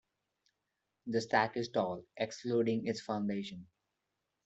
The 1.05 1.21
stack 1.21 1.57
is 1.57 1.69
tall, 1.69 2.03
excluding 2.17 2.87
its 2.87 3.01
foundation. 3.01 3.67